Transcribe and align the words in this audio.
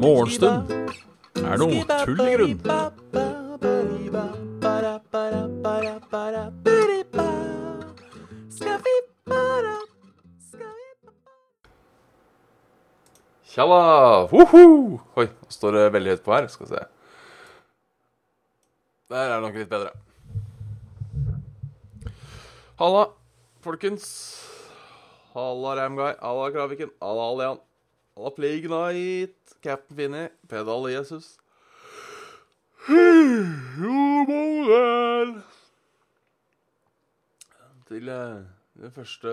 Morgenstund 0.00 0.70
er 1.38 1.60
noe 1.60 1.84
tull 2.04 2.22
i 2.24 2.32
grunn. 2.34 2.60
Tjalla! 13.50 13.80
Woho! 14.30 14.98
Oi, 15.18 15.26
nå 15.26 15.52
står 15.52 15.74
det 15.76 15.86
veldig 15.94 16.12
høyt 16.14 16.26
på 16.26 16.34
her. 16.36 16.46
Skal 16.48 16.66
vi 16.66 16.74
se. 16.74 16.82
Der 19.10 19.24
er 19.24 19.32
det 19.34 19.40
nok 19.42 19.58
litt 19.58 19.72
bedre. 19.72 19.90
Halla, 22.80 23.08
folkens. 23.62 24.06
Halla, 25.34 25.76
Ramguy. 25.76 26.14
Halla, 26.20 26.50
Kraviken. 26.50 26.90
Halla, 27.00 27.28
Allian. 27.32 27.60
Halla, 28.16 28.30
Plague 28.30 28.68
Night. 28.68 29.36
Captain 29.62 29.96
Finni, 29.96 30.28
Pedal 30.48 30.90
Jesus. 30.90 31.38
Modell. 33.80 35.34
Til 37.90 38.08
eh, 38.08 38.42
den 38.80 38.92
første 38.94 39.30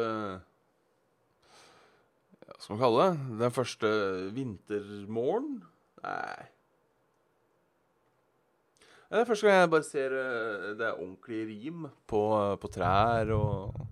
Hva 2.41 2.59
skal 2.59 2.73
man 2.73 2.81
kalle 2.81 3.07
det? 3.07 3.39
Den 3.41 3.55
første 3.55 3.87
vintermorgen? 4.35 5.51
Nei. 6.03 6.47
Det 9.07 9.21
er 9.21 9.29
første 9.29 9.47
gang 9.47 9.61
jeg 9.61 9.71
bare 9.71 9.87
ser 9.87 10.17
eh, 10.19 10.71
det 10.79 10.87
er 10.89 10.97
ordentlig 10.99 11.45
rim 11.47 11.87
på, 12.09 12.23
på 12.59 12.67
trær 12.73 13.31
og 13.37 13.86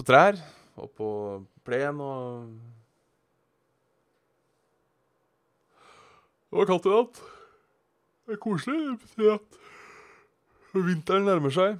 på 0.00 0.06
trær 0.08 0.38
og 0.80 0.92
på 0.96 1.08
plen 1.66 2.00
og 2.00 2.52
Det 6.50 6.58
var 6.58 6.66
kaldt 6.66 6.86
i 6.88 6.90
natt. 6.90 7.18
Det 8.26 8.34
er 8.34 8.38
koselig. 8.42 8.78
Det 8.90 9.04
betyr 9.04 9.36
at 9.36 9.58
vinteren 10.88 11.28
nærmer 11.28 11.52
seg. 11.54 11.76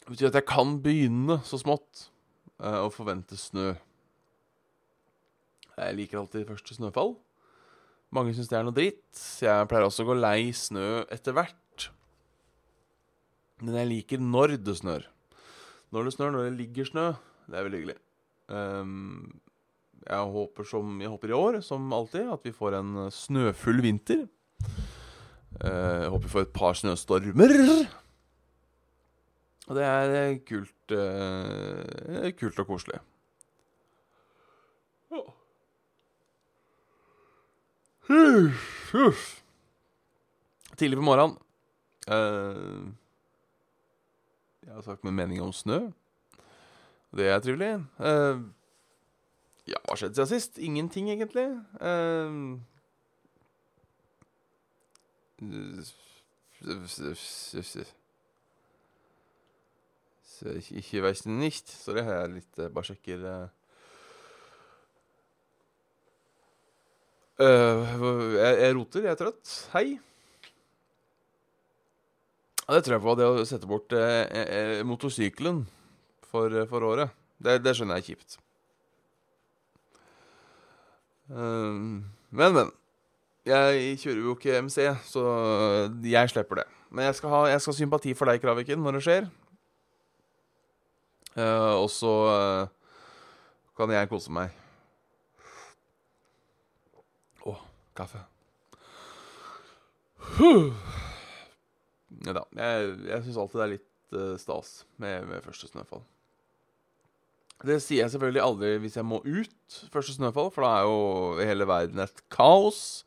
Det 0.00 0.14
betyr 0.14 0.30
at 0.30 0.38
jeg 0.38 0.46
kan 0.48 0.78
begynne 0.80 1.36
så 1.44 1.58
smått 1.60 2.06
eh, 2.64 2.86
forvente 2.94 3.36
snø. 3.36 3.74
Jeg 5.76 5.98
liker 5.98 6.22
alltid 6.22 6.48
første 6.48 6.78
snøfall. 6.78 7.12
Mange 8.08 8.32
syns 8.32 8.48
det 8.48 8.56
er 8.56 8.64
noe 8.64 8.78
dritt. 8.78 9.20
Jeg 9.44 9.68
pleier 9.68 9.84
også 9.90 10.06
å 10.06 10.08
gå 10.08 10.16
lei 10.16 10.48
snø 10.56 11.02
etter 11.12 11.36
hvert. 11.36 11.90
Men 13.60 13.82
jeg 13.82 13.92
liker 13.92 14.24
når 14.24 14.56
det 14.64 14.78
snør. 14.80 15.04
Når 15.92 16.04
det 16.04 16.14
snør, 16.14 16.32
når 16.34 16.48
det 16.48 16.58
ligger 16.58 16.88
snø. 16.88 17.06
Det 17.48 17.56
er 17.56 17.64
veldig 17.66 17.78
hyggelig. 17.80 17.98
Um, 18.48 19.40
jeg 20.04 20.32
håper, 20.34 20.66
som, 20.68 21.00
jeg 21.00 21.12
håper 21.12 21.32
i 21.32 21.36
år, 21.36 21.60
som 21.64 21.92
alltid, 21.92 22.28
at 22.32 22.44
vi 22.44 22.52
får 22.52 22.76
en 22.78 22.92
snøfull 23.12 23.82
vinter. 23.84 24.26
Uh, 25.58 26.04
jeg 26.04 26.12
håper 26.12 26.26
vi 26.26 26.34
får 26.34 26.46
et 26.46 26.54
par 26.56 26.76
snøstormer. 26.78 27.56
Og 29.68 29.76
det 29.76 29.84
er 29.84 30.14
eh, 30.16 30.38
kult, 30.48 30.94
uh, 30.96 32.28
kult 32.40 32.62
og 32.62 32.70
koselig. 32.70 33.02
Ja. 35.12 35.24
Huff. 38.92 39.26
Tidlig 40.78 40.96
på 41.00 41.04
morgenen 41.04 41.34
eh, 42.08 42.88
Jeg 44.68 44.74
har 44.74 44.82
sagt 44.84 45.04
min 45.04 45.14
mening 45.16 45.40
om 45.40 45.52
snø. 45.52 45.78
Det 47.16 47.28
er 47.28 47.38
trivelig. 47.40 47.70
Uh, 47.96 48.44
ja, 49.64 49.78
hva 49.88 49.94
skjedde 49.96 50.14
siden 50.14 50.28
sist? 50.28 50.58
Ingenting, 50.60 51.08
egentlig. 51.08 51.46
Uh, 51.80 52.60
ikke 60.76 61.02
weiß 61.02 61.24
nicht. 61.26 61.72
Sorry, 61.72 62.04
jeg 62.04 62.18
er 62.18 62.28
litt 62.34 62.60
eh, 62.60 62.68
Bare 62.68 62.84
sjekker 62.90 63.24
eh. 63.24 63.48
Eh, 67.40 67.96
jeg, 68.36 68.60
jeg 68.60 68.76
roter, 68.76 69.08
jeg 69.08 69.16
er 69.16 69.18
trøtt. 69.24 69.56
Hei. 69.72 69.86
Ja, 72.68 72.74
Det 72.74 72.84
tror 72.84 72.98
jeg 72.98 73.02
på. 73.02 73.14
Det 73.16 73.24
å 73.26 73.44
sette 73.48 73.68
bort 73.68 73.92
eh, 73.96 74.26
eh, 74.28 74.82
motorsykkelen 74.84 75.62
for, 76.28 76.52
eh, 76.52 76.68
for 76.68 76.84
året. 76.84 77.14
Det, 77.40 77.62
det 77.64 77.72
skjønner 77.72 77.96
jeg 77.96 78.04
er 78.04 78.08
kjipt. 78.10 78.36
Uh, 81.32 82.04
men, 82.30 82.52
men. 82.52 82.70
Jeg 83.48 83.96
kjører 84.02 84.20
jo 84.20 84.34
ikke 84.36 84.58
MC, 84.60 84.76
så 85.08 85.22
jeg 86.04 86.28
slipper 86.28 86.60
det. 86.60 86.66
Men 86.92 87.06
jeg 87.06 87.16
skal 87.16 87.32
ha 87.32 87.38
jeg 87.48 87.62
skal 87.64 87.76
sympati 87.78 88.12
for 88.16 88.28
deg, 88.28 88.42
Kraviken, 88.42 88.82
når 88.84 88.98
det 88.98 89.04
skjer. 89.06 89.28
Uh, 91.32 91.80
og 91.80 91.88
så 91.88 92.12
uh, 92.28 92.92
kan 93.78 93.96
jeg 93.96 94.12
kose 94.12 94.34
meg. 94.36 94.52
Å, 97.48 97.56
kaffe. 97.96 98.20
Huh. 100.36 101.07
Ja 102.24 102.34
da. 102.36 102.44
Jeg, 102.56 102.92
jeg 103.10 103.24
syns 103.24 103.40
alltid 103.42 103.60
det 103.60 103.64
er 103.66 103.74
litt 103.74 104.16
uh, 104.16 104.36
stas 104.40 104.70
med, 105.02 105.26
med 105.28 105.44
første 105.44 105.68
snøfall. 105.70 106.04
Det 107.66 107.80
sier 107.82 108.04
jeg 108.04 108.12
selvfølgelig 108.12 108.42
aldri 108.44 108.76
hvis 108.84 108.96
jeg 109.00 109.06
må 109.06 109.18
ut 109.24 109.78
første 109.92 110.14
snøfall, 110.14 110.52
for 110.54 110.64
da 110.64 110.74
er 110.76 110.86
jo 110.86 111.48
hele 111.50 111.66
verden 111.68 112.04
et 112.04 112.22
kaos. 112.32 113.02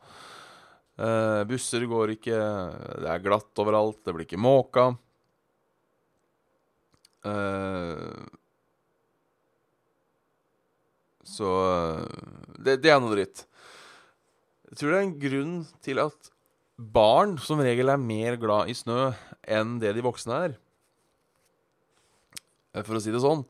Uh, 1.00 1.40
busser 1.48 1.86
går 1.88 2.14
ikke, 2.18 2.36
det 3.00 3.08
er 3.08 3.24
glatt 3.24 3.62
overalt, 3.62 4.02
det 4.04 4.14
blir 4.14 4.28
ikke 4.28 4.40
måka. 4.40 4.90
Uh, 7.24 8.28
så 11.24 11.48
det, 12.58 12.80
det 12.84 12.92
er 12.92 13.00
noe 13.00 13.14
dritt. 13.14 13.46
Jeg 14.68 14.78
tror 14.80 14.92
det 14.92 14.98
er 14.98 15.06
en 15.06 15.18
grunn 15.24 15.56
til 15.84 16.02
at 16.02 16.31
barn 16.94 17.36
som 17.42 17.60
regel 17.62 17.92
er 17.92 18.00
mer 18.00 18.38
glad 18.40 18.70
i 18.72 18.76
snø 18.76 19.12
enn 19.46 19.78
det 19.82 19.94
de 19.96 20.04
voksne 20.04 20.40
er. 20.48 20.56
Eh, 22.74 22.82
For 22.82 22.98
å 22.98 23.02
si 23.02 23.14
det 23.14 23.22
sånn. 23.22 23.44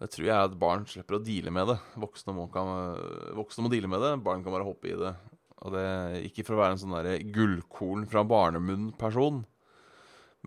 Det 0.00 0.08
tror 0.14 0.26
jeg 0.30 0.48
at 0.48 0.56
barn 0.56 0.86
slipper 0.88 1.18
å 1.18 1.24
deale 1.24 1.52
med 1.52 1.68
det. 1.68 1.76
Voksne 2.00 2.32
må, 2.32 2.46
kan, 2.52 2.96
voksne 3.36 3.66
må 3.66 3.72
deale 3.72 3.90
med 3.90 4.00
det, 4.00 4.14
barn 4.24 4.44
kan 4.44 4.54
bare 4.54 4.64
hoppe 4.64 4.88
i 4.88 4.96
det. 4.96 5.12
Og 5.60 5.74
det 5.74 5.88
Ikke 6.30 6.44
for 6.46 6.56
å 6.56 6.62
være 6.62 6.76
en 6.76 6.80
sånn 6.80 6.94
der 6.96 7.18
gullkorn 7.34 8.06
fra 8.08 8.22
barnemunn-person, 8.24 9.42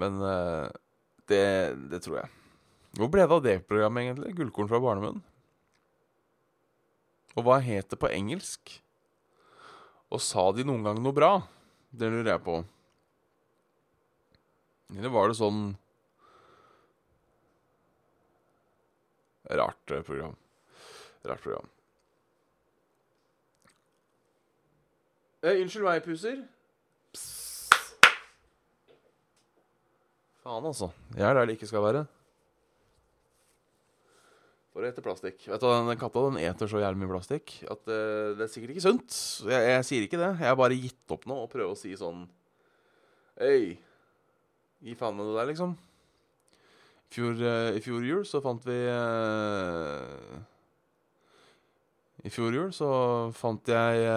men 0.01 0.23
eh, 0.25 0.71
det, 1.29 1.43
det 1.91 2.01
tror 2.01 2.23
jeg. 2.23 2.31
Hvor 2.97 3.09
ble 3.13 3.25
det 3.25 3.37
av 3.37 3.45
det 3.45 3.55
programmet, 3.69 4.07
egentlig? 4.07 4.33
Gullkorn 4.39 4.69
fra 4.71 4.81
barnemunn? 4.81 5.21
Og 7.37 7.45
hva 7.45 7.59
het 7.65 7.89
det 7.89 7.97
på 8.01 8.09
engelsk? 8.13 8.75
Og 10.13 10.21
sa 10.21 10.49
de 10.53 10.65
noen 10.65 10.85
gang 10.85 10.99
noe 11.01 11.13
bra? 11.17 11.31
Det 11.93 12.09
lurer 12.09 12.31
jeg 12.31 12.41
på. 12.45 12.57
Eller 14.93 15.13
var 15.13 15.29
det 15.29 15.37
sånn 15.37 15.61
Rart 19.53 19.91
eh, 19.91 20.01
program. 20.01 20.33
Rart 21.27 21.41
program. 21.43 21.67
Eh, 25.43 25.59
unnskyld 25.59 25.83
meg, 25.85 26.01
puser. 26.05 26.39
Psst. 27.13 27.75
Faen, 30.41 30.65
altså. 30.65 30.89
Jeg 31.13 31.27
er 31.27 31.37
der 31.37 31.49
det 31.51 31.57
ikke 31.59 31.69
skal 31.69 31.83
være. 31.83 32.05
For 34.73 34.81
å 34.81 34.89
ete 34.89 35.03
plastikk. 35.05 35.43
Vet 35.45 35.61
du, 35.61 35.67
Den 35.69 35.99
katta 36.01 36.21
den 36.25 36.39
eter 36.41 36.69
så 36.69 36.81
jævlig 36.81 37.03
mye 37.03 37.11
plastikk 37.13 37.59
at 37.69 37.83
uh, 37.85 38.33
det 38.33 38.47
er 38.47 38.49
sikkert 38.49 38.73
ikke 38.73 38.85
sunt. 38.87 39.17
Jeg, 39.45 39.67
jeg 39.69 39.85
sier 39.89 40.05
ikke 40.07 40.17
det. 40.17 40.31
Jeg 40.41 40.49
har 40.49 40.57
bare 40.57 40.79
gitt 40.79 41.13
opp 41.13 41.27
nå 41.29 41.37
og 41.43 41.51
prøver 41.51 41.75
å 41.75 41.77
si 41.77 41.93
sånn 41.99 42.25
Hei, 43.37 43.75
gi 44.85 44.93
faen 44.97 45.15
med 45.17 45.25
det 45.29 45.37
der, 45.39 45.47
liksom. 45.49 45.71
I 47.09 47.13
fjor, 47.13 47.37
uh, 47.37 47.69
I 47.77 47.83
fjor 47.85 48.05
jul 48.05 48.25
så 48.29 48.41
fant 48.45 48.65
vi 48.65 48.79
uh, 48.89 50.41
I 52.25 52.33
fjor 52.33 52.57
jul 52.57 52.73
så 52.73 52.89
fant 53.37 53.69
jeg 53.69 54.09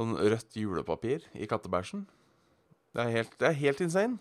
sånn 0.00 0.16
rødt 0.16 0.56
julepapir 0.56 1.24
i 1.36 1.48
kattebæsjen. 1.50 2.06
Det 2.94 3.04
er 3.04 3.16
helt, 3.18 3.32
det 3.40 3.48
er 3.50 3.58
helt 3.58 3.82
insane. 3.84 4.20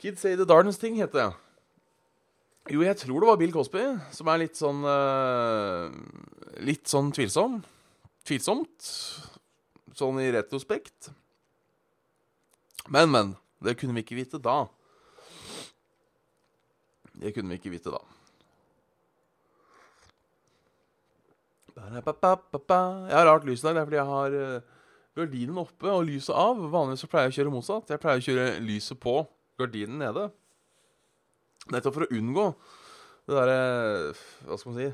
Kids 0.00 0.22
Say 0.24 0.36
The 0.36 0.46
Darnest 0.48 0.80
Thing 0.80 0.96
heter 0.96 1.18
det. 1.18 1.30
Jo, 2.72 2.80
jeg 2.84 2.96
tror 2.96 3.20
det 3.20 3.28
var 3.28 3.38
Bill 3.40 3.52
Cosby, 3.52 3.82
som 4.14 4.28
er 4.32 4.42
litt 4.44 4.56
sånn 4.56 4.84
uh, 4.86 5.90
Litt 6.64 6.88
sånn 6.88 7.10
tvilsom. 7.12 7.58
Tvilsomt. 8.28 8.88
Sånn 9.96 10.20
i 10.22 10.30
retrospekt. 10.32 11.10
Men, 12.88 13.10
men. 13.12 13.34
Det 13.60 13.76
kunne 13.76 13.96
vi 13.98 14.04
ikke 14.04 14.16
vite 14.16 14.40
da. 14.40 14.62
Det 17.20 17.34
kunne 17.36 17.52
vi 17.52 17.60
ikke 17.60 17.72
vite 17.74 17.92
da. 17.92 18.00
Jeg 21.76 23.16
har 23.16 23.28
rart 23.28 23.44
lys 23.48 23.60
i 23.60 23.68
dag. 23.68 23.76
Det 23.76 23.82
er 23.82 23.88
fordi 23.88 24.00
jeg 24.00 24.12
har 24.14 24.38
gardinen 25.16 25.60
oppe 25.60 25.92
og 25.92 26.06
lyset 26.08 26.32
av. 26.36 26.60
Vanligvis 26.72 27.04
så 27.04 27.10
pleier 27.10 27.28
jeg 27.28 27.34
å 27.34 27.38
kjøre 27.40 27.54
motsatt. 27.54 27.92
Jeg 27.92 28.02
pleier 28.02 28.20
å 28.20 28.26
kjøre 28.26 28.48
lyset 28.64 29.00
på, 29.00 29.16
gardinen 29.60 30.00
nede. 30.02 30.28
Nettopp 31.70 31.96
for 31.96 32.06
å 32.06 32.16
unngå 32.16 32.46
det 33.28 33.36
derre 33.36 33.56
Hva 34.48 34.56
skal 34.58 34.72
man 34.72 34.78
si 34.80 34.86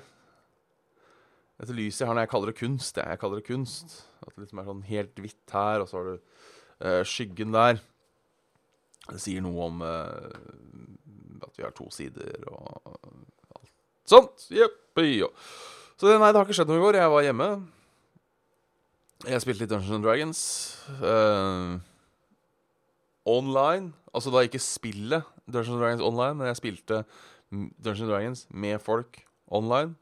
Dette 1.57 1.77
lyset 1.77 2.03
jeg 2.03 2.09
har 2.11 2.17
når 2.19 2.27
jeg 2.27 2.31
kaller 2.35 2.51
det 2.51 2.59
kunst. 2.59 2.99
Jeg, 2.99 3.09
jeg 3.09 3.21
kaller 3.23 3.41
det 3.41 3.47
kunst. 3.47 3.95
At 4.21 4.35
det 4.35 4.43
liksom 4.43 4.59
er 4.61 4.67
sånn 4.67 4.83
helt 4.91 5.21
hvitt 5.25 5.55
her, 5.57 5.81
og 5.81 5.89
så 5.89 5.97
har 5.97 6.11
du 6.11 6.17
uh, 6.19 7.01
skyggen 7.09 7.55
der. 7.55 7.79
Det 9.07 9.21
sier 9.25 9.41
noe 9.41 9.71
om 9.71 9.81
uh, 9.81 11.47
at 11.47 11.57
vi 11.57 11.65
har 11.65 11.73
to 11.73 11.89
sider 11.95 12.45
og 12.51 12.93
alt 13.57 13.73
sånt. 14.05 14.45
Jeppi. 14.53 15.23
Så 15.97 16.13
nei, 16.13 16.29
det 16.29 16.37
har 16.37 16.45
ikke 16.45 16.59
skjedd 16.59 16.69
noe 16.75 16.83
i 16.83 16.85
går. 16.85 17.01
Jeg 17.01 17.15
var 17.15 17.25
hjemme. 17.25 17.49
Jeg 19.25 19.41
spilte 19.47 19.65
litt 19.65 19.73
Dungeons 19.73 20.05
Dragons. 20.05 20.41
Uh, 21.01 21.81
online. 23.27 23.93
Altså 24.15 24.33
da 24.33 24.45
ikke 24.47 24.63
spillet 24.63 25.27
Dungeons 25.47 25.81
Dragons 25.81 26.05
online, 26.05 26.35
men 26.39 26.51
jeg 26.51 26.61
spilte 26.61 27.03
Dungeons 27.51 28.11
Dragons 28.11 28.47
med 28.51 28.79
folk 28.83 29.21
online. 29.47 29.95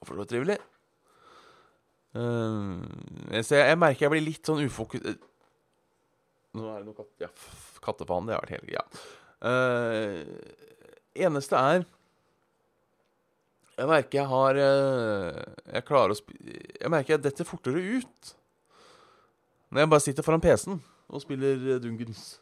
Og 0.00 0.08
for 0.08 0.18
så 0.18 0.26
trivelig. 0.28 0.58
Uh, 2.12 2.82
så 3.40 3.56
jeg, 3.56 3.68
jeg, 3.70 3.78
merker 3.80 4.06
jeg 4.06 4.12
blir 4.12 4.26
litt 4.26 4.48
sånn 4.48 4.64
ufokus... 4.66 5.04
Nå 6.52 6.68
er 6.68 6.82
det 6.82 6.90
noe 6.90 6.98
katt... 6.98 7.12
Ja, 7.22 7.30
kattefaen. 7.84 8.28
Det 8.28 8.36
har 8.36 8.44
vært 8.44 8.56
helt 8.58 8.72
Ja. 8.74 8.84
Uh, 9.42 10.20
eneste 11.18 11.58
er 11.58 11.80
Jeg 13.74 13.88
merker 13.90 14.20
jeg 14.20 14.30
har 14.30 14.60
uh, 14.62 15.40
Jeg 15.74 15.86
klarer 15.88 16.14
å 16.14 16.14
sp 16.14 16.30
Jeg 16.38 16.92
merker 16.92 17.16
jeg 17.16 17.24
detter 17.24 17.48
fortere 17.48 17.82
ut 17.82 18.36
når 19.72 19.80
jeg 19.80 19.88
bare 19.88 20.04
sitter 20.04 20.24
foran 20.26 20.42
PC-en 20.44 20.78
og 21.08 21.22
spiller 21.22 21.78
Dungens. 21.82 22.40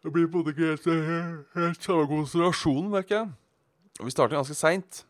Det 0.00 0.12
blir 0.12 0.30
både 0.32 0.54
ikke 0.54 0.72
helt, 0.72 0.86
helt 1.54 1.82
samme 1.84 2.06
konsentrasjonen, 2.08 2.88
merker 2.92 3.16
jeg. 3.18 3.32
Og 4.00 4.06
vi 4.08 4.14
starter 4.14 4.38
ganske 4.38 4.56
seint. 4.56 5.02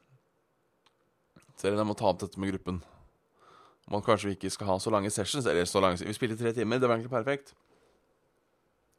Ser 1.61 1.77
jeg 1.77 1.87
må 1.87 1.95
ta 1.95 2.09
opp 2.11 2.23
dette 2.23 2.41
med 2.41 2.51
gruppen. 2.55 2.81
Om 3.87 3.99
man 3.99 4.03
kanskje 4.07 4.33
ikke 4.35 4.51
skal 4.51 4.73
ha 4.73 4.79
så 4.83 4.91
lange 4.91 5.11
sessions. 5.11 5.47
Eller 5.47 5.65
så 5.69 5.83
lange 5.83 6.03
Vi 6.03 6.17
spiller 6.17 6.37
tre 6.37 6.53
timer, 6.57 6.79
det 6.79 6.89
var 6.89 6.97
egentlig 6.97 7.13
perfekt. 7.13 7.55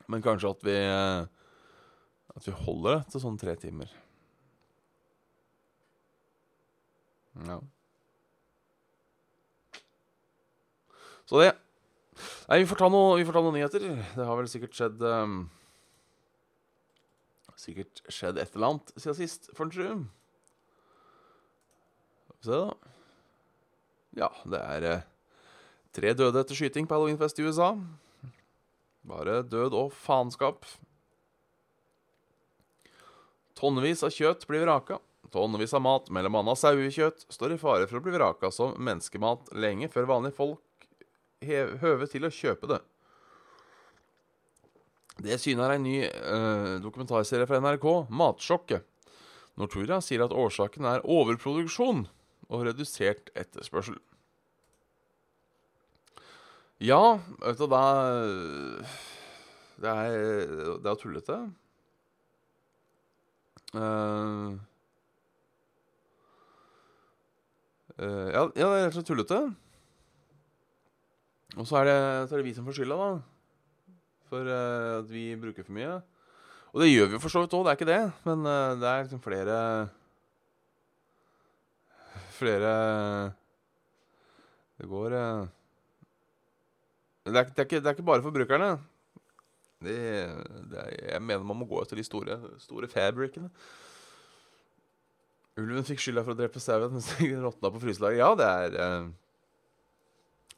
Men 0.07 0.21
kanskje 0.21 0.49
at 0.49 0.63
vi 0.63 0.77
At 2.35 2.47
vi 2.47 2.51
holder 2.51 2.95
det 2.95 3.11
til 3.11 3.21
sånn 3.21 3.37
tre 3.39 3.55
timer. 3.59 3.91
Ja. 7.47 7.59
Så 11.31 11.39
det 11.39 11.53
Nei, 12.51 12.57
vi 12.59 12.67
får 12.67 12.75
ta, 12.81 12.87
vi 12.91 13.23
noen 13.23 13.53
nyheter. 13.55 13.83
Det 14.17 14.23
har 14.27 14.35
vel 14.35 14.49
sikkert 14.51 14.75
skjedd 14.75 15.03
um, 15.07 15.45
Sikkert 17.55 18.01
skjedd 18.11 18.39
et 18.41 18.55
eller 18.57 18.73
annet 18.73 18.91
siden 18.97 19.15
sist, 19.15 19.47
for 19.55 19.63
en 19.63 19.71
tro. 19.71 19.85
Se, 22.43 22.57
da. 22.57 22.89
Ja, 24.19 24.29
det 24.43 24.59
er 24.59 24.87
uh, 24.89 25.05
tre 25.95 26.11
døde 26.17 26.41
etter 26.41 26.57
skyting 26.57 26.89
på 26.89 26.97
halloweenfest 26.97 27.39
i 27.39 27.45
USA. 27.47 27.69
Bare 29.07 29.37
død 29.47 29.77
og 29.77 29.93
faenskap. 29.95 30.67
Tonnevis 33.55 34.03
av 34.03 34.11
kjøtt 34.17 34.43
blir 34.49 34.65
vraka. 34.65 34.99
Tonnevis 35.31 35.77
av 35.77 35.85
mat, 35.85 36.11
mellom 36.11 36.41
annet 36.41 36.59
sauekjøtt, 36.59 37.23
står 37.31 37.55
i 37.55 37.61
fare 37.61 37.87
for 37.87 38.01
å 38.01 38.03
bli 38.03 38.17
vraka 38.17 38.51
som 38.51 38.75
menneskemat 38.83 39.53
lenge 39.55 39.87
før 39.93 40.09
vanlige 40.11 40.35
folk 40.41 40.59
høve 41.41 42.07
til 42.09 42.27
å 42.27 42.33
kjøpe 42.33 42.69
det. 42.69 42.79
Det 45.21 45.37
syner 45.41 45.75
en 45.75 45.83
ny 45.85 45.97
eh, 46.05 46.75
dokumentarserie 46.81 47.47
fra 47.49 47.59
NRK, 47.61 47.87
Matsjokket. 48.09 48.87
Nortura 49.59 49.99
sier 50.01 50.23
at 50.23 50.33
årsaken 50.33 50.87
er 50.87 51.03
overproduksjon 51.03 52.05
og 52.51 52.63
redusert 52.65 53.29
etterspørsel. 53.37 53.99
Ja, 56.81 57.19
vet 57.43 57.59
du 57.59 57.67
hva 57.69 57.83
Det 59.81 59.91
er, 59.91 60.15
det 60.81 60.89
er 60.89 60.97
tullete. 60.97 61.37
Uh, 63.71 64.57
uh, 67.95 68.27
ja, 68.33 68.41
ja, 68.43 68.49
det 68.55 68.65
er 68.65 68.81
rett 68.81 68.89
og 68.91 68.97
slett 68.97 69.11
tullete. 69.11 69.39
Og 71.57 71.67
så 71.67 71.81
er, 71.81 71.89
det, 71.89 71.95
så 72.29 72.35
er 72.35 72.41
det 72.41 72.47
vi 72.47 72.55
som 72.55 72.67
får 72.67 72.79
skylda, 72.79 72.97
da. 72.97 73.95
For 74.31 74.47
uh, 74.47 74.99
at 75.01 75.09
vi 75.11 75.25
bruker 75.39 75.67
for 75.67 75.75
mye. 75.75 75.97
Og 76.71 76.83
det 76.83 76.91
gjør 76.91 77.09
vi 77.09 77.17
jo 77.17 77.23
for 77.23 77.33
så 77.33 77.41
vidt 77.43 77.55
òg, 77.57 77.65
det 77.67 77.71
er 77.71 77.79
ikke 77.79 77.89
det. 77.89 78.03
Men 78.27 78.45
det 78.79 78.87
er 78.87 79.01
liksom 79.03 79.23
flere 79.23 79.57
flere 82.41 82.69
Det 84.79 84.87
går 84.89 85.13
uh, 85.13 85.49
det 87.21 87.37
er, 87.37 87.43
det, 87.43 87.59
er 87.59 87.67
ikke, 87.67 87.79
det 87.79 87.85
er, 87.85 87.93
ikke, 87.93 88.03
bare 88.03 88.23
forbrukerne. 88.25 88.69
Det, 89.81 89.97
det 90.71 90.79
er, 90.81 90.89
jeg 91.13 91.21
mener 91.21 91.43
man 91.45 91.59
må 91.59 91.67
gå 91.69 91.77
etter 91.83 91.99
de 91.99 92.05
store, 92.05 92.39
store 92.63 92.89
fabrikkene. 92.89 93.51
Ulven 95.61 95.85
fikk 95.85 96.01
skylda 96.01 96.23
for 96.25 96.33
å 96.33 96.39
drepe 96.39 96.63
sauen 96.63 96.89
mens 96.95 97.11
den 97.19 97.43
råtna 97.45 97.69
på 97.69 97.83
fryselaget. 97.83 98.23
Ja, 98.23 98.31
det 98.39 98.47
er 98.49 99.05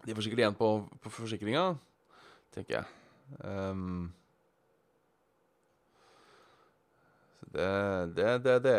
De 0.04 0.16
får 0.16 0.26
sikkert 0.26 0.44
igjen 0.44 0.58
på, 0.60 0.70
på 1.04 1.12
forsikringa, 1.14 1.64
tenker 2.56 2.82
jeg. 2.82 2.86
Um, 3.40 4.12
det, 7.54 7.70
det, 8.18 8.32
det, 8.44 8.58
det 8.66 8.78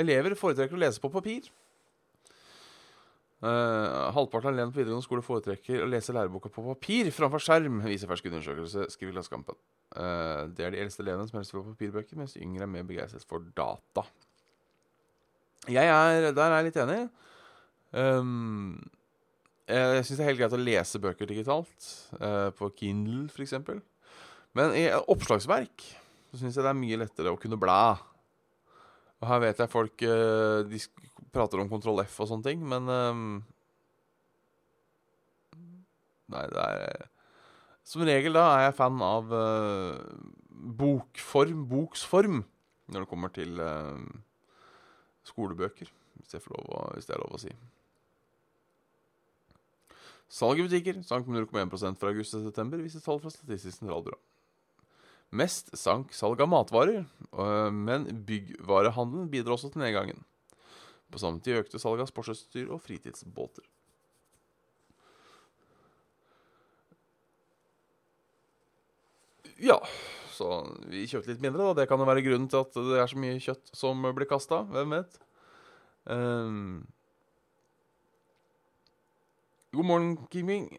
Elever 0.00 0.36
foretrekker 0.38 0.78
å 0.78 0.80
lese 0.84 1.02
på 1.02 1.10
papir. 1.12 1.48
Uh, 3.40 4.12
halvparten 4.12 4.50
av 4.50 4.52
elevene 4.52 4.72
på 4.74 4.82
videregående 4.82 5.06
skole 5.06 5.24
foretrekker 5.24 5.80
å 5.80 5.88
lese 5.88 6.12
læreboka 6.12 6.50
på 6.52 6.62
papir 6.66 7.08
framfor 7.16 7.40
skjerm, 7.40 7.78
viser 7.88 8.10
fersk 8.10 8.28
undersøkelse, 8.28 8.84
skriver 8.92 9.16
Klassekampen. 9.16 9.56
Uh, 9.96 10.44
det 10.52 10.66
er 10.66 10.74
de 10.74 10.82
eldste 10.84 11.02
elevene 11.02 11.26
som 11.26 11.40
helst 11.40 11.54
vil 11.54 11.64
ha 11.64 11.72
papirbøker, 11.72 12.20
mens 12.20 12.36
yngre 12.38 12.68
er 12.68 12.70
mer 12.70 12.84
begeistret 12.86 13.24
for 13.26 13.48
data. 13.56 14.04
Jeg 15.68 15.88
er, 15.88 16.30
Der 16.36 16.46
er 16.46 16.56
jeg 16.58 16.68
litt 16.68 16.80
enig. 16.84 17.00
Um, 17.90 18.76
jeg 19.70 20.04
syns 20.04 20.18
det 20.18 20.24
er 20.24 20.30
helt 20.30 20.40
greit 20.40 20.56
å 20.56 20.60
lese 20.60 21.00
bøker 21.02 21.30
digitalt, 21.30 21.88
uh, 22.18 22.50
på 22.56 22.70
Kindle 22.78 23.28
f.eks. 23.30 23.54
Men 24.58 24.74
i 24.74 24.88
oppslagsverk 24.90 25.84
så 26.30 26.40
syns 26.40 26.58
jeg 26.58 26.66
det 26.66 26.72
er 26.72 26.78
mye 26.78 26.98
lettere 27.00 27.32
å 27.32 27.38
kunne 27.40 27.58
bla. 27.60 27.96
Og 29.20 29.28
her 29.30 29.42
vet 29.44 29.60
jeg 29.60 29.70
folk 29.70 30.04
uh, 30.06 30.66
De 30.66 30.80
prater 31.34 31.62
om 31.62 31.70
kontroll 31.70 32.02
F 32.02 32.20
og 32.24 32.30
sånne 32.30 32.48
ting, 32.48 32.62
men 32.66 32.88
um, 32.90 33.24
Nei, 36.30 36.44
det 36.50 36.62
er 36.62 37.08
Som 37.86 38.06
regel 38.06 38.38
da 38.38 38.46
er 38.54 38.68
jeg 38.68 38.78
fan 38.78 39.00
av 39.02 39.32
bokform, 40.80 41.64
boksform, 41.70 42.42
når 42.92 43.02
det 43.02 43.10
kommer 43.10 43.32
til 43.34 43.56
skolebøker. 45.26 45.90
Hvis, 46.20 46.30
det 46.30 47.14
er 47.16 47.22
lov 47.22 47.34
å 47.34 47.40
si. 47.40 47.50
Salg 50.30 50.60
i 50.62 50.66
butikker 50.66 51.00
sank 51.02 51.26
med 51.26 51.42
0,1% 51.42 51.98
fra 51.98 52.12
august 52.12 52.36
til 52.36 52.44
september, 52.44 52.78
viser 52.78 53.02
tall 53.02 53.18
fra 53.22 53.32
Statistisk 53.34 53.80
sentralbyrå. 53.80 54.18
Mest 55.34 55.72
sank 55.78 56.14
salg 56.14 56.40
av 56.42 56.50
matvarer, 56.50 57.04
men 57.74 58.06
byggvarehandelen 58.26 59.28
bidrar 59.30 59.56
også 59.56 59.72
til 59.74 59.82
nedgangen. 59.82 60.22
På 61.10 61.18
samme 61.18 61.42
tid 61.42 61.58
økte 61.58 61.78
salget 61.82 62.06
av 62.06 62.10
sportsutstyr 62.10 62.70
og 62.70 62.82
fritidsbåter. 62.82 63.66
Ja, 69.60 69.76
så 70.32 70.62
vi 70.88 71.04
kjøpte 71.10 71.34
litt 71.34 71.42
mindre, 71.44 71.66
da. 71.68 71.82
Det 71.82 71.88
kan 71.90 72.00
jo 72.00 72.06
være 72.08 72.24
grunnen 72.24 72.48
til 72.48 72.62
at 72.62 72.78
det 72.78 73.02
er 73.02 73.10
så 73.10 73.18
mye 73.20 73.42
kjøtt 73.42 73.74
som 73.76 74.06
blir 74.16 74.30
kasta. 74.30 74.62
Hvem 74.70 74.94
vet? 74.94 75.18
Um, 76.08 76.86
god 79.72 79.84
morgen, 79.86 80.16
Kiming. 80.30 80.78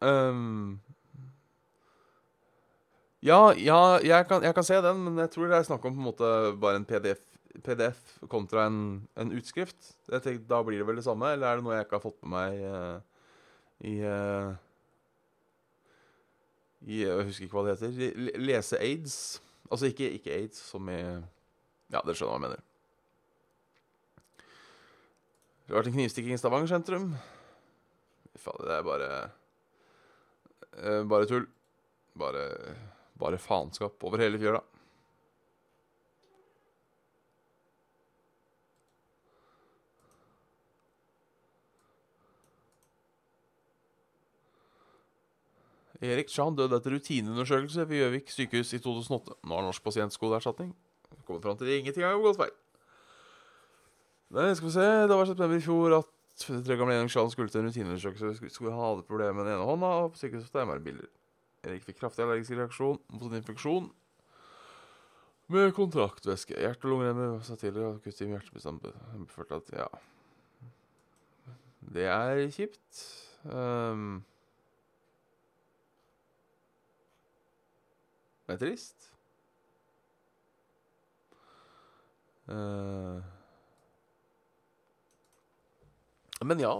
Um, 0.00 0.80
ja, 3.22 3.52
ja 3.54 3.98
jeg, 4.02 4.26
kan, 4.26 4.42
jeg, 4.42 4.54
kan, 4.54 4.64
se 4.64 4.80
den, 4.82 5.04
men 5.04 5.20
jeg 5.22 5.30
tror 5.30 5.50
det 5.50 5.58
er 5.58 5.68
snakk 5.68 5.84
om 5.84 5.94
på 5.94 6.00
en 6.00 6.08
måte 6.08 6.30
bare 6.62 6.80
en 6.80 6.88
PDF, 6.88 7.22
PDF 7.62 8.00
kontra 8.32 8.66
en, 8.66 8.80
en 9.16 9.32
utskrift. 9.36 9.92
Tenker, 10.08 10.40
da 10.48 10.62
blir 10.66 10.80
det 10.80 10.88
vel 10.88 10.98
det 10.98 11.06
samme, 11.06 11.34
eller 11.34 11.46
er 11.46 11.60
det 11.60 11.66
noe 11.66 11.76
jeg 11.76 11.86
ikke 11.86 11.98
har 12.00 12.06
fått 12.06 12.18
med 12.24 12.32
meg? 12.34 12.64
Uh, 12.66 12.98
I 13.92 13.94
uh, 14.06 14.50
Jeg 16.88 17.28
husker 17.28 17.46
ikke 17.46 17.60
hva 17.60 17.68
det 17.68 17.76
heter. 17.76 18.34
Lese-aids. 18.40 19.16
Altså 19.70 19.92
ikke, 19.92 20.10
ikke 20.18 20.34
aids, 20.34 20.58
som 20.72 20.88
i 20.90 20.98
Ja, 21.92 22.00
dere 22.00 22.16
skjønner 22.16 22.32
hva 22.32 22.40
jeg 22.40 22.46
mener. 22.48 22.66
Det 25.62 25.70
har 25.70 25.78
vært 25.78 25.92
en 25.92 26.00
knivstikking 26.00 26.34
i 26.34 26.40
Stavanger 26.40 26.72
sentrum. 26.72 27.12
Faen, 28.40 28.64
det 28.64 28.76
er 28.76 28.84
bare 28.86 29.08
eh, 30.72 31.02
Bare 31.08 31.28
tull. 31.28 31.48
Bare 32.18 32.46
Bare 33.20 33.38
faenskap 33.38 34.02
over 34.04 34.22
hele 34.22 34.40
fjøla. 34.40 34.62
Erik 46.02 46.32
Chan 46.32 46.56
døde 46.58 46.74
etter 46.74 46.96
rutineundersøkelse 46.96 47.84
ved 47.86 48.00
Gjøvik 48.00 48.32
sykehus 48.34 48.72
i 48.74 48.80
2008. 48.82 49.36
Nå 49.46 49.54
har 49.54 49.62
Norsk 49.68 49.84
pasientskoleerstatning 49.86 50.72
kommet 51.28 51.44
fram 51.44 51.58
til 51.58 51.68
det 51.68 51.78
ingenting 51.78 52.02
har 52.02 52.18
gått 52.18 52.40
feil. 52.40 52.54
Nei, 54.32 54.48
skal 54.56 54.66
vi 54.66 54.74
se 54.74 54.88
Det 55.06 55.14
var 55.14 55.28
september 55.28 55.60
i 55.60 55.62
fjor 55.62 55.94
at 56.00 56.10
tre 56.38 56.76
gamle 56.76 56.94
Erik 56.96 57.10
Chan 57.12 57.30
skulle 57.30 57.52
til 57.52 57.60
en 57.60 57.68
rutineundersøkelse. 57.68 58.50
Skulle- 58.50 58.72
ha 58.72 58.94
det 58.96 59.06
problemet 59.06 59.36
med 59.36 59.44
den 59.46 59.54
ene 59.54 59.66
hånda, 59.68 59.86
og 59.86 60.12
på 60.12 60.18
sykehuset 60.18 60.48
fikk 60.50 60.66
MR-bilder. 60.66 61.10
Erik 61.64 61.84
fikk 61.84 62.00
kraftig 62.00 62.24
allergisk 62.24 62.56
reaksjon 62.58 62.98
mot 63.10 63.28
en 63.30 63.38
infeksjon 63.38 63.90
med 65.52 65.72
kontraktvæske. 65.76 66.56
Hjerte- 66.56 66.84
og 66.88 66.90
lungeremmer 66.90 67.38
sa 67.40 67.52
satt 67.52 67.60
tidligere, 67.60 67.94
og 67.94 68.02
kutt 68.02 68.20
i 68.20 68.26
hjertebestanden 68.32 69.26
beførte 69.26 69.60
at 69.60 69.72
ja 69.72 69.86
Det 71.92 72.04
er 72.06 72.48
kjipt. 72.50 73.00
Um, 73.44 74.24
Det 78.46 78.54
er 78.54 78.66
trist. 78.66 79.12
Eh, 82.48 83.22
men 86.48 86.62
ja. 86.62 86.74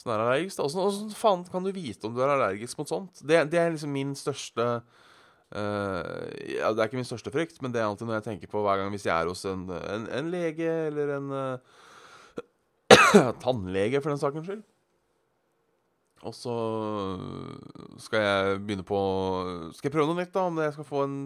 Sånn 0.00 0.14
er 0.14 0.22
allergisk. 0.24 0.62
Åssen 0.64 0.80
åssen 0.82 1.12
faen 1.12 1.44
kan 1.52 1.66
du 1.66 1.72
vite 1.76 2.08
om 2.08 2.16
du 2.16 2.22
er 2.24 2.32
allergisk 2.32 2.80
mot 2.80 2.88
sånt? 2.88 3.20
Det, 3.20 3.42
det 3.52 3.60
er 3.60 3.74
liksom 3.74 3.92
min 3.92 4.14
største 4.16 4.66
uh, 4.80 6.00
ja, 6.48 6.70
Det 6.72 6.80
er 6.80 6.86
ikke 6.88 7.00
min 7.00 7.08
største 7.08 7.32
frykt, 7.34 7.60
men 7.60 7.74
det 7.74 7.82
er 7.82 7.88
alltid 7.90 8.08
noe 8.08 8.16
jeg 8.16 8.28
tenker 8.30 8.50
på 8.52 8.64
hver 8.64 8.80
gang 8.80 8.94
hvis 8.94 9.04
jeg 9.04 9.12
er 9.12 9.28
hos 9.28 9.44
en, 9.50 9.66
en, 9.68 10.08
en 10.08 10.32
lege 10.32 10.70
eller 10.88 11.14
en 11.18 11.30
uh, 11.36 11.78
tannlege, 13.44 14.00
for 14.00 14.14
den 14.14 14.22
sakens 14.22 14.48
skyld. 14.48 14.64
Og 16.28 16.36
så 16.36 16.54
skal 18.04 18.24
jeg 18.24 18.58
begynne 18.66 18.84
på 18.84 18.98
Skal 19.72 19.88
jeg 19.88 19.94
prøve 19.94 20.10
noe 20.10 20.20
nytt, 20.20 20.34
da? 20.34 20.48
Om 20.50 20.58
jeg 20.60 20.74
skal 20.74 20.88
få 20.88 21.04
en 21.06 21.20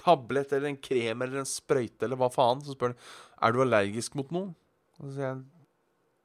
tablett 0.00 0.52
eller 0.56 0.70
en 0.70 0.80
krem 0.80 1.24
eller 1.24 1.40
en 1.40 1.48
sprøyte 1.48 2.04
eller 2.04 2.20
hva 2.20 2.28
faen. 2.32 2.60
Så 2.64 2.76
spør 2.76 2.92
han 2.92 3.00
er 3.40 3.56
du 3.56 3.62
allergisk 3.64 4.16
mot 4.20 4.28
noe. 4.34 4.52
Og 5.00 5.08
så 5.08 5.14
sier 5.14 5.26
jeg 5.30 5.40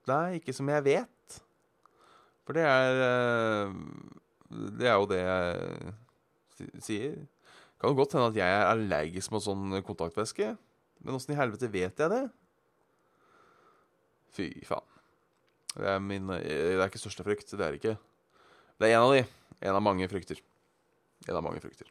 nei, 0.10 0.40
ikke 0.40 0.56
som 0.56 0.70
jeg 0.72 0.86
vet. 0.86 1.38
For 2.46 2.58
det 2.58 2.66
er 2.70 3.02
eh, 3.06 3.78
Det 4.78 4.90
er 4.90 4.98
jo 5.00 5.08
det 5.10 5.22
jeg 5.22 6.82
sier. 6.86 7.16
Kan 7.82 7.92
jo 7.92 8.00
godt 8.00 8.16
hende 8.16 8.32
at 8.32 8.40
jeg 8.40 8.58
er 8.58 8.70
allergisk 8.70 9.34
mot 9.34 9.44
sånn 9.44 9.80
kontaktvæske. 9.86 10.54
Men 11.04 11.18
åssen 11.18 11.34
i 11.36 11.40
helvete 11.40 11.70
vet 11.72 12.00
jeg 12.00 12.14
det? 12.14 12.24
Fy 14.36 14.50
faen. 14.68 14.92
Det 15.76 15.90
er 15.92 16.00
min 16.00 16.30
Det 16.32 16.78
er 16.78 16.86
ikke 16.88 17.02
største 17.02 17.26
frykt. 17.26 17.52
Det 17.52 17.66
er 17.66 17.76
ikke. 17.76 17.98
Det 18.80 18.88
er 18.88 18.96
en 18.96 19.08
av 19.08 19.14
de. 19.16 19.26
En 19.66 19.76
av 19.76 19.84
mange 19.84 20.08
frykter. 20.12 20.40
En 21.28 21.36
av 21.36 21.44
mange 21.44 21.62
frykter. 21.64 21.90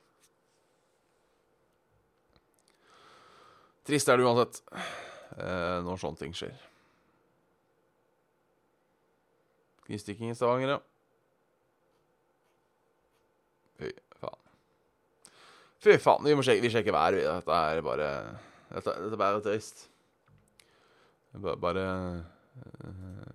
Trist 3.85 4.09
er 4.09 4.17
det 4.17 4.25
uansett 4.25 4.63
eh, 4.73 5.81
når 5.85 6.01
sånne 6.01 6.21
ting 6.23 6.33
skjer. 6.37 6.55
Knivstikking 9.85 10.33
i 10.33 10.37
Stavanger, 10.37 10.77
ja. 10.77 10.81
Fy 13.79 13.91
faen. 14.21 14.41
Fy 15.85 15.97
faen. 16.01 16.25
Vi 16.25 16.37
må 16.39 16.45
sjekke, 16.47 16.65
vi 16.65 16.73
sjekker 16.73 16.95
været. 16.95 17.21
vi. 17.21 17.27
Dette 17.29 17.61
er 17.61 17.83
bare 17.85 18.11
Dette, 18.71 18.95
dette 19.05 19.13
er 19.13 19.21
bare 19.21 19.43
trist. 19.45 19.87
Bare, 21.35 21.57
bare 21.61 21.87
eh, 22.57 23.35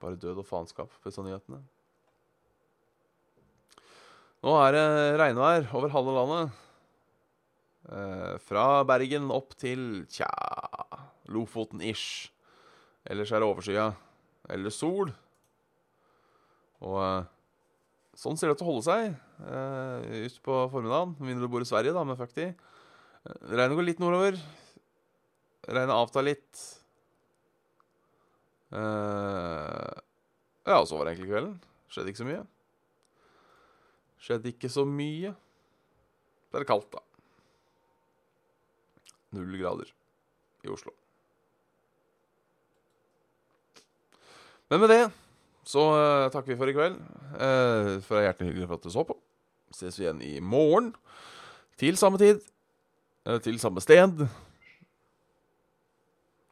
bare 0.00 0.18
død 0.20 0.40
og 0.40 0.46
faenskap 0.48 0.90
på 0.90 1.10
disse 1.10 1.22
nyhetene. 1.24 1.60
Nå 4.44 4.54
er 4.62 4.74
det 4.76 4.86
regnvær 5.20 5.70
over 5.74 5.94
halve 5.94 6.16
landet. 6.16 6.58
Eh, 7.88 8.34
fra 8.44 8.82
Bergen 8.86 9.30
opp 9.34 9.56
til 9.58 10.04
tja 10.12 10.28
Lofoten-ish. 11.32 12.28
Ellers 13.08 13.32
er 13.32 13.42
det 13.42 13.48
overskya. 13.48 13.88
Eller 14.48 14.72
sol. 14.72 15.12
Og 16.86 16.98
eh, 17.02 17.28
sånn 18.18 18.38
ser 18.38 18.50
det 18.50 18.56
ut 18.56 18.60
til 18.62 18.68
å 18.68 18.72
holde 18.72 18.86
seg 18.86 19.14
uh, 19.46 20.26
ut 20.26 20.36
på 20.44 20.58
formiddagen. 20.72 21.14
Med 21.18 21.30
mindre 21.30 21.46
du 21.46 21.52
bor 21.52 21.64
i 21.64 21.68
Sverige, 21.68 21.94
da, 21.94 22.04
med 22.06 22.18
40. 22.18 22.52
Eh, 22.52 23.40
Regnet 23.50 23.78
går 23.78 23.88
litt 23.88 24.02
nordover. 24.02 24.38
Regnet 25.68 25.94
avtar 25.94 26.26
litt. 26.26 26.62
Uh, 28.68 29.96
ja, 30.68 30.78
og 30.78 30.86
så 30.88 30.98
var 30.98 31.08
det 31.08 31.16
egentlig 31.16 31.32
kvelden. 31.32 31.58
Skjedde 31.88 32.12
ikke 32.12 32.22
så 32.22 32.28
mye. 32.28 32.46
Skjedde 34.18 34.52
ikke 34.52 34.72
så 34.72 34.84
mye. 34.88 35.34
Det 36.48 36.62
er 36.62 36.68
kaldt, 36.68 36.90
da. 36.94 37.04
Null 39.36 39.58
grader 39.60 39.90
i 40.64 40.70
Oslo. 40.72 40.94
Men 44.68 44.82
med 44.82 44.92
det 44.92 45.02
så 45.68 45.82
uh, 45.92 46.30
takker 46.32 46.54
vi 46.54 46.58
for 46.60 46.70
i 46.70 46.76
kveld. 46.76 46.96
Uh, 47.36 47.98
for 48.04 48.16
det 48.16 48.22
er 48.22 48.26
hjertelig 48.30 48.52
hyggelig 48.52 48.68
for 48.70 48.78
at 48.78 48.86
du 48.86 48.92
så 48.94 49.04
på. 49.04 49.16
Ses 49.76 49.98
vi 49.98 50.06
igjen 50.06 50.22
i 50.24 50.38
morgen. 50.40 50.94
Til 51.78 51.98
samme 52.00 52.20
tid. 52.20 52.40
Eller 53.26 53.42
til 53.44 53.58
samme 53.60 53.82
sted. 53.84 54.24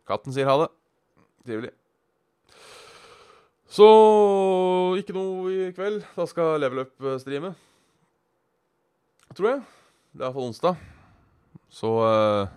Katten 0.06 0.36
sier 0.36 0.50
ha 0.50 0.58
det. 0.60 0.68
Trivelig. 1.48 1.72
Så 3.72 3.88
ikke 5.00 5.16
noe 5.16 5.48
i 5.50 5.72
kveld. 5.74 6.04
Da 6.12 6.28
skal 6.28 6.60
Level 6.60 6.84
Up 6.84 7.08
eh, 7.08 7.16
streame. 7.22 7.54
Tror 9.32 9.50
jeg. 9.54 9.64
Det 10.12 10.22
er 10.22 10.28
iallfall 10.28 10.50
onsdag. 10.52 10.86
Så 11.72 11.96
uh, 12.04 12.52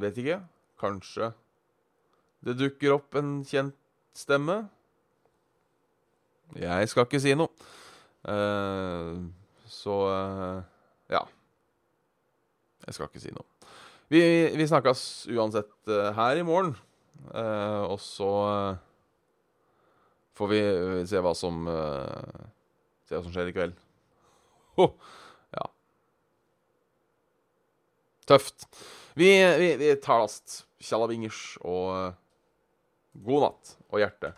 Vet 0.00 0.20
ikke. 0.20 0.42
Kanskje 0.80 1.32
det 2.46 2.56
dukker 2.56 2.94
opp 2.94 3.16
en 3.20 3.40
kjent 3.44 3.76
stemme. 4.16 4.62
Jeg 6.58 6.88
skal 6.90 7.06
ikke 7.06 7.20
si 7.22 7.34
noe. 7.38 7.50
Eh, 8.26 9.20
så 9.70 9.96
eh, 10.10 10.62
ja. 11.14 11.22
Jeg 12.86 12.96
skal 12.96 13.10
ikke 13.10 13.22
si 13.22 13.32
noe. 13.34 13.46
Vi, 14.10 14.20
vi 14.58 14.66
snakkes 14.66 15.28
uansett 15.30 15.70
uh, 15.86 16.08
her 16.16 16.40
i 16.40 16.42
morgen. 16.42 16.72
Og 17.30 18.00
så 18.02 18.30
får 20.34 20.48
vi 20.50 20.62
se 21.06 21.20
hva 21.22 21.30
som 21.38 21.68
Se 21.68 23.14
hva 23.14 23.20
som 23.22 23.30
skjer 23.30 23.52
i 23.52 23.54
kveld. 23.54 23.76
Ho, 24.80 24.88
ja. 25.54 25.68
Tøft. 28.32 28.66
Vi, 29.14 29.30
vi, 29.62 29.70
vi 29.78 29.92
tar 30.02 30.24
last. 30.24 30.64
Tjallavingers 30.82 31.44
og 31.60 32.16
god 33.14 33.46
natt 33.46 33.74
og 33.90 34.02
hjerte. 34.02 34.32